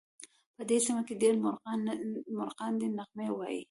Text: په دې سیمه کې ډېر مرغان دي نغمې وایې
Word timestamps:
په 0.55 0.61
دې 0.69 0.77
سیمه 0.85 1.01
کې 1.07 1.19
ډېر 1.23 1.33
مرغان 2.37 2.73
دي 2.79 2.87
نغمې 2.97 3.29
وایې 3.33 3.59